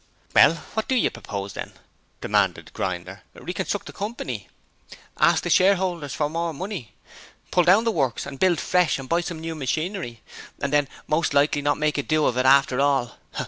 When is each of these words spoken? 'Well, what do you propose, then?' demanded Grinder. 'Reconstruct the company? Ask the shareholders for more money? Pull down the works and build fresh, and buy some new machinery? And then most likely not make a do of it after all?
'Well, 0.33 0.55
what 0.73 0.87
do 0.87 0.95
you 0.95 1.11
propose, 1.11 1.53
then?' 1.53 1.73
demanded 2.21 2.73
Grinder. 2.73 3.21
'Reconstruct 3.35 3.85
the 3.85 3.93
company? 3.93 4.47
Ask 5.19 5.43
the 5.43 5.49
shareholders 5.51 6.15
for 6.15 6.27
more 6.27 6.55
money? 6.55 6.95
Pull 7.51 7.65
down 7.65 7.83
the 7.83 7.91
works 7.91 8.25
and 8.25 8.39
build 8.39 8.59
fresh, 8.59 8.97
and 8.97 9.07
buy 9.07 9.21
some 9.21 9.39
new 9.39 9.53
machinery? 9.53 10.21
And 10.59 10.73
then 10.73 10.87
most 11.05 11.35
likely 11.35 11.61
not 11.61 11.77
make 11.77 11.99
a 11.99 12.01
do 12.01 12.25
of 12.25 12.35
it 12.35 12.47
after 12.47 12.79
all? 12.81 13.19